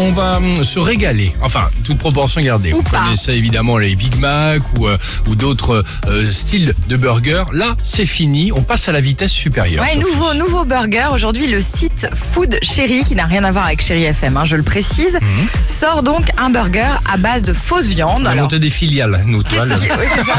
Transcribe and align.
On 0.00 0.12
va 0.12 0.36
hum, 0.36 0.62
se 0.64 0.78
régaler, 0.78 1.32
enfin, 1.42 1.68
toute 1.84 1.98
proportion 1.98 2.40
gardée. 2.40 2.72
Ou 2.72 2.76
Vous 2.76 2.82
pas. 2.84 3.00
connaissez 3.04 3.32
évidemment 3.32 3.78
les 3.78 3.96
Big 3.96 4.16
Mac 4.20 4.62
ou, 4.78 4.86
euh, 4.86 4.96
ou 5.26 5.34
d'autres 5.34 5.84
euh, 6.06 6.30
styles 6.30 6.72
de 6.88 6.96
burgers. 6.96 7.44
Là, 7.52 7.76
c'est 7.82 8.06
fini, 8.06 8.52
on 8.52 8.62
passe 8.62 8.88
à 8.88 8.92
la 8.92 9.00
vitesse 9.00 9.32
supérieure. 9.32 9.82
Ouais, 9.82 9.94
Sophie. 9.94 10.06
nouveau, 10.06 10.34
nouveau 10.34 10.64
burger. 10.64 11.08
Aujourd'hui, 11.12 11.48
le 11.48 11.60
site 11.60 12.08
Food 12.32 12.58
Chéri, 12.62 13.04
qui 13.04 13.14
n'a 13.16 13.24
rien 13.26 13.42
à 13.44 13.50
voir 13.50 13.66
avec 13.66 13.82
Chéri 13.84 14.04
FM, 14.04 14.36
hein, 14.36 14.44
je 14.44 14.54
le 14.56 14.62
précise, 14.62 15.18
sort 15.80 16.02
donc 16.04 16.30
un 16.38 16.50
burger 16.50 16.86
à 17.12 17.16
base 17.16 17.42
de 17.42 17.52
fausse 17.52 17.86
viande. 17.86 18.20
On 18.22 18.26
a 18.26 18.30
Alors, 18.30 18.44
monté 18.44 18.58
des 18.60 18.70
filiales, 18.70 19.22
nous, 19.26 19.42
tu 19.42 19.56
vois. 19.56 19.66
qu'est-ce 19.66 19.74
le- 19.80 19.86
qui- 19.86 19.92
oui, 19.98 20.06
c'est 20.14 20.24
ça. 20.24 20.34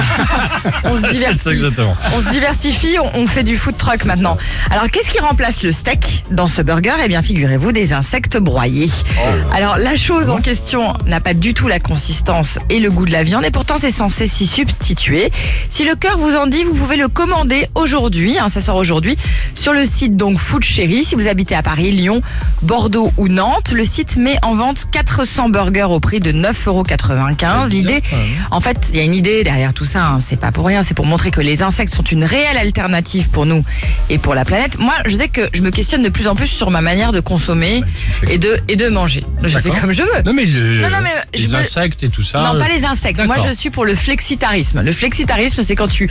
on 0.86 0.96
se 0.96 1.02
C'est 1.02 1.08
ça, 1.08 1.12
divertit. 1.14 1.50
exactement. 1.50 1.98
On 2.16 2.22
se 2.22 2.30
diversifie, 2.30 2.98
on, 3.00 3.12
on 3.20 3.28
fait 3.28 3.44
du 3.44 3.58
food 3.58 3.76
truck 3.78 4.06
maintenant. 4.06 4.38
Alors, 4.72 4.90
qu'est-ce 4.90 5.12
qui 5.12 5.20
remplace 5.20 5.64
le 5.64 5.72
steak 5.74 6.24
dans 6.32 6.48
ce 6.48 6.62
burger? 6.62 6.94
Eh 7.04 7.08
bien, 7.10 7.22
figurez-vous, 7.22 7.72
des 7.74 7.92
insectes 7.94 8.38
broyés. 8.38 8.90
Alors, 9.52 9.78
la 9.78 9.98
chose 9.98 10.30
en 10.30 10.38
question 10.38 10.94
n'a 11.06 11.20
pas 11.20 11.34
du 11.34 11.54
tout 11.54 11.68
la 11.68 11.80
consistance 11.80 12.60
et 12.70 12.80
le 12.80 12.92
goût 12.92 13.06
de 13.06 13.12
la 13.12 13.24
viande, 13.24 13.44
et 13.44 13.52
pourtant, 13.52 13.76
c'est 13.80 13.92
censé 13.92 14.28
s'y 14.28 14.46
substituer. 14.46 15.32
Si 15.70 15.84
le 15.86 15.96
cœur 15.96 16.18
vous 16.18 16.36
en 16.36 16.48
dit, 16.48 16.64
vous 16.64 16.74
pouvez 16.76 16.96
le 16.96 17.08
commander 17.08 17.68
aujourd'hui, 17.76 18.38
hein, 18.38 18.48
ça 18.50 18.62
sort 18.62 18.78
aujourd'hui, 18.78 19.18
sur 19.56 19.74
le 19.74 19.86
site 19.86 20.16
donc 20.16 20.38
Food 20.38 20.64
Chéri. 20.64 21.04
Si 21.04 21.16
vous 21.16 21.28
habitez 21.28 21.56
à 21.56 21.64
Paris, 21.64 21.92
Lyon, 21.92 22.22
Bordeaux 22.62 23.12
ou 23.18 23.28
Nantes, 23.28 23.72
le 23.74 23.84
site 23.84 24.18
met 24.18 24.38
en 24.44 24.56
vente 24.56 24.86
400 24.92 25.50
burgers 25.50 25.88
au 25.90 26.00
prix 26.00 26.20
de 26.20 26.32
9,95€. 26.32 27.70
L'idée, 27.70 28.02
en 28.52 28.62
fait, 28.62 28.88
il 28.92 28.98
y 28.98 29.02
a 29.02 29.04
une 29.04 29.16
idée 29.16 29.44
derrière 29.44 29.74
tout 29.74 29.86
ça, 29.86 30.04
hein, 30.06 30.20
c'est 30.22 30.40
pas 30.40 30.52
pour 30.52 30.68
rien, 30.68 30.84
c'est 30.84 30.94
pour 30.94 31.06
montrer 31.06 31.32
que 31.32 31.42
les 31.42 31.64
insectes 31.64 31.94
sont 31.94 32.04
une 32.04 32.24
réelle 32.24 32.58
alternative 32.58 33.30
pour 33.30 33.46
nous 33.46 33.66
et 34.10 34.20
pour 34.20 34.36
la 34.36 34.46
planète. 34.46 34.80
Moi, 34.80 34.94
je 35.08 35.18
sais 35.18 35.28
que 35.28 35.42
je 35.54 35.62
me 35.64 35.72
questionne 35.72 36.04
de 36.04 36.10
plus 36.10 36.28
en 36.28 36.36
plus 36.36 36.48
sur 36.48 36.70
ma 36.72 36.82
manière 36.82 37.12
de 37.12 37.20
consommer 37.20 37.82
Bah, 37.82 38.32
et 38.32 38.38
de, 38.38 38.56
et 38.68 38.76
de 38.76 38.88
manger. 38.90 39.22
Je 39.42 39.58
fais 39.60 39.70
comme 39.70 39.92
je 39.94 40.04
veux. 40.04 40.22
Non, 40.26 40.34
mais, 40.34 40.46
le- 40.46 40.82
Non, 40.82 40.90
non, 40.90 40.98
mais 41.02 41.10
je 41.34 41.44
les 41.46 41.54
me- 41.54 41.56
insectes 41.60 42.04
et 42.04 42.10
tout 42.10 42.24
ça. 42.24 42.40
Non, 42.42 42.56
euh, 42.56 42.60
pas 42.60 42.68
les 42.68 42.84
insectes. 42.86 43.24
Moi, 43.26 43.38
je 43.48 43.54
suis 43.54 43.70
pour 43.70 43.86
le 43.86 43.96
flexitarisme. 43.96 44.82
Le 44.82 44.92
flexitarisme, 44.92 45.64
c'est 45.64 45.76
quand 45.76 45.88
tu 45.88 46.10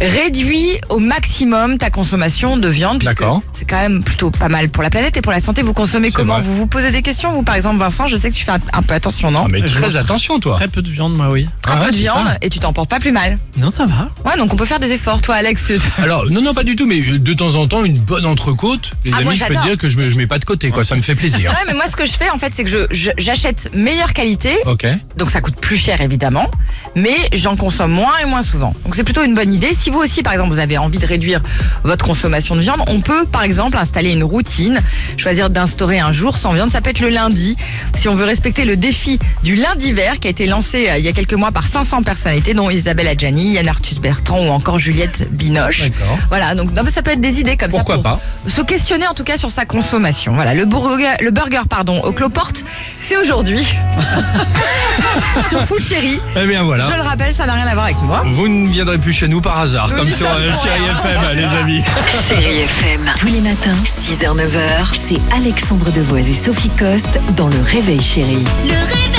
réduis 0.00 0.68
au 0.88 0.98
maximum 0.98 1.78
ta 1.78 1.90
consommation 1.90 2.56
de 2.56 2.68
viande. 2.68 3.02
D'accord. 3.02 3.42
C'est 3.52 3.68
quand 3.68 3.80
même 3.80 4.02
plutôt 4.02 4.30
pas 4.30 4.48
mal 4.48 4.68
pour 4.68 4.82
la 4.82 4.90
planète 4.90 5.16
et 5.16 5.20
pour 5.20 5.32
la 5.32 5.40
santé. 5.40 5.62
Vous 5.62 5.72
consommez 5.72 6.10
comment? 6.12 6.34
vrai. 6.34 6.42
Vous 6.42 6.54
vous 6.54 6.66
posez 6.66 6.90
des 6.90 7.02
questions? 7.02 7.32
Vous, 7.32 7.42
par 7.42 7.56
exemple, 7.56 7.78
Vincent, 7.78 8.06
je 8.06 8.16
sais 8.16 8.30
que 8.30 8.34
tu 8.36 8.44
fais 8.44 8.52
un, 8.52 8.60
un 8.72 8.82
peu 8.82 8.94
attention, 8.94 9.30
non? 9.30 9.42
Ah, 9.46 9.48
mais 9.50 9.60
très 9.62 9.96
attention, 9.96 10.38
toi. 10.38 10.54
Très 10.54 10.68
peu 10.68 10.82
de 10.82 10.90
viande, 10.90 11.14
moi, 11.16 11.28
oui. 11.30 11.48
Très 11.62 11.72
Ah 11.72 11.76
peu 11.78 11.84
ouais, 11.86 11.90
de 11.90 11.96
viande 11.96 12.26
ça. 12.26 12.38
et 12.42 12.48
tu 12.48 12.58
t'en 12.60 12.72
portes 12.72 12.90
pas 12.90 13.00
plus 13.00 13.12
mal. 13.12 13.38
Non, 13.56 13.70
ça 13.70 13.86
va. 13.86 14.08
Ouais, 14.24 14.36
donc 14.38 14.52
on 14.52 14.56
peut 14.56 14.64
faire 14.64 14.78
des 14.78 14.92
efforts. 14.92 15.20
Toi, 15.20 15.34
Alex, 15.36 15.72
Alors, 15.98 16.30
non, 16.30 16.40
non, 16.40 16.54
pas 16.54 16.64
du 16.64 16.76
tout, 16.76 16.86
mais 16.86 17.00
euh, 17.00 17.18
de 17.18 17.32
temps 17.34 17.56
en 17.56 17.66
temps, 17.66 17.84
une 17.84 17.98
bonne 17.98 18.24
entrecôte. 18.26 18.92
Les 19.04 19.10
Ah, 19.12 19.20
moi, 19.22 19.30
amis, 19.32 19.36
je 19.40 19.44
peux 19.46 19.54
te 19.54 19.62
dire 19.62 19.76
que 19.76 19.88
je, 19.88 19.98
me, 19.98 20.08
je 20.08 20.16
mets 20.16 20.26
pas 20.28 20.38
de 20.38 20.44
côté, 20.44 20.70
quoi. 20.70 20.84
Ça 20.84 20.94
me 20.94 21.02
fait 21.02 21.14
plaisir. 21.16 21.50
Ouais, 21.50 21.56
mais 21.66 21.74
moi, 21.74 21.84
ce 21.90 21.96
que 21.96 22.04
je 22.06 22.12
fais, 22.12 22.30
en 22.30 22.38
fait, 22.38 22.52
c'est 22.54 22.64
que 22.72 22.88
j'achète 23.18 23.70
meilleure 23.74 24.12
qualité, 24.12 24.50
Ok. 24.66 24.86
donc 25.16 25.30
ça 25.30 25.40
coûte 25.40 25.60
plus 25.60 25.76
cher, 25.78 26.00
évidemment, 26.00 26.50
mais 26.94 27.16
j'en 27.32 27.56
consomme 27.56 27.92
moins 27.92 28.18
et 28.22 28.26
moins 28.26 28.42
souvent. 28.42 28.72
Donc 28.84 28.94
c'est 28.94 29.04
plutôt 29.04 29.22
une 29.22 29.34
bonne 29.34 29.52
idée. 29.52 29.70
Si 29.74 29.90
vous 29.90 30.00
aussi, 30.00 30.22
par 30.22 30.32
exemple, 30.32 30.50
vous 30.50 30.58
avez 30.58 30.78
envie 30.78 30.98
de 30.98 31.06
réduire 31.06 31.42
votre 31.84 32.04
consommation 32.04 32.54
de 32.54 32.60
viande, 32.60 32.80
on 32.88 33.00
peut, 33.00 33.24
par 33.24 33.42
exemple, 33.42 33.76
installer 33.76 34.12
une 34.12 34.24
routine, 34.24 34.80
choisir 35.16 35.50
d'instaurer 35.50 35.98
un 35.98 36.12
jour 36.12 36.36
sans 36.36 36.52
viande. 36.52 36.70
Ça 36.70 36.80
peut 36.80 36.90
être 36.90 37.00
le 37.00 37.08
lundi, 37.08 37.56
si 37.96 38.08
on 38.08 38.14
veut 38.14 38.24
respecter 38.24 38.64
le 38.64 38.76
défi 38.76 39.18
du 39.42 39.56
lundi 39.56 39.92
vert 39.92 40.18
qui 40.20 40.28
a 40.28 40.30
été 40.30 40.46
lancé 40.46 40.88
euh, 40.88 40.98
il 40.98 41.04
y 41.04 41.08
a 41.08 41.12
quelques 41.12 41.34
mois 41.34 41.52
par 41.52 41.66
500 41.66 42.02
personnalités, 42.02 42.54
dont 42.54 42.70
Isabelle 42.70 43.08
Adjani, 43.08 43.52
Yann 43.52 43.68
Arthus 43.68 44.00
Bertrand 44.00 44.40
ou 44.40 44.50
encore 44.50 44.78
Juliette 44.78 45.30
Binoche. 45.32 45.90
D'accord. 45.90 46.18
Voilà, 46.28 46.54
donc 46.54 46.72
non, 46.72 46.82
ça 46.88 47.02
peut 47.02 47.12
être 47.12 47.20
des 47.20 47.40
idées 47.40 47.56
comme 47.56 47.70
Pourquoi 47.70 47.96
ça. 47.96 48.02
pour 48.02 48.18
pas 48.18 48.20
Se 48.48 48.62
questionner 48.62 49.06
en 49.06 49.14
tout 49.14 49.24
cas 49.24 49.36
sur 49.36 49.50
sa 49.50 49.64
consommation. 49.64 50.34
Voilà, 50.34 50.54
le 50.54 50.64
burger, 50.64 51.14
le 51.20 51.30
burger 51.30 51.62
pardon, 51.68 52.00
au 52.02 52.12
Cloporte, 52.12 52.64
c'est 53.00 53.16
aujourd'hui. 53.16 53.66
sur 55.48 55.64
Food 55.66 55.80
Chéri. 55.80 56.20
Eh 56.36 56.46
bien, 56.46 56.62
voilà. 56.68 56.84
Je 56.86 56.92
le 56.92 57.00
rappelle, 57.00 57.32
ça 57.34 57.46
n'a 57.46 57.54
rien 57.54 57.66
à 57.66 57.72
voir 57.72 57.86
avec 57.86 58.00
moi. 58.02 58.22
Vous 58.32 58.46
ne 58.46 58.68
viendrez 58.68 58.98
plus 58.98 59.14
chez 59.14 59.26
nous 59.26 59.40
par 59.40 59.58
hasard, 59.58 59.88
Oui, 59.90 59.96
comme 59.96 60.12
sur 60.12 60.26
euh, 60.26 60.50
hein. 60.50 60.98
FM, 61.02 61.36
les 61.38 61.56
amis. 61.56 61.82
Chérie 62.28 62.58
FM. 62.60 63.10
Tous 63.18 63.26
les 63.28 63.40
matins, 63.40 63.72
6h, 63.86 64.36
9h, 64.36 64.92
c'est 64.92 65.20
Alexandre 65.34 65.90
Devoise 65.92 66.28
et 66.28 66.34
Sophie 66.34 66.68
Coste 66.68 67.18
dans 67.36 67.48
Le 67.48 67.60
Réveil 67.62 68.02
Chérie. 68.02 68.44
Le 68.64 68.74
réveil. 68.74 69.17